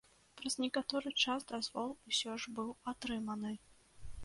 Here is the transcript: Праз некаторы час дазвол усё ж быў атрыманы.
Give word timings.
Праз 0.39 0.53
некаторы 0.63 1.11
час 1.25 1.45
дазвол 1.51 1.93
усё 2.13 2.39
ж 2.45 2.57
быў 2.59 2.69
атрыманы. 2.95 3.53